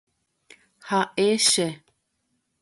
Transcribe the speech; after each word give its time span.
Ha'e 0.87 1.29
che. 1.49 1.67